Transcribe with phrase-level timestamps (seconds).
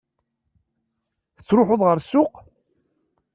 [1.35, 2.33] Tettruḥuḍ ɣer ssuq?